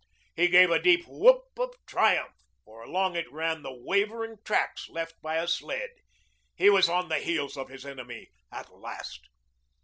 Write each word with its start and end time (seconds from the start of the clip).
He 0.35 0.47
gave 0.47 0.71
a 0.71 0.81
deep 0.81 1.05
whoop 1.07 1.49
of 1.59 1.75
triumph, 1.85 2.33
for 2.65 2.81
along 2.81 3.15
it 3.15 3.31
ran 3.31 3.61
the 3.61 3.71
wavering 3.71 4.37
tracks 4.43 4.89
left 4.89 5.21
by 5.21 5.35
a 5.35 5.47
sled. 5.47 5.91
He 6.55 6.71
was 6.71 6.89
on 6.89 7.07
the 7.07 7.19
heels 7.19 7.55
of 7.55 7.69
his 7.69 7.85
enemy 7.85 8.31
at 8.51 8.71
last. 8.73 9.29